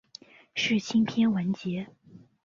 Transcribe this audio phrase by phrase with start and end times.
[0.55, 1.87] 世青篇完结。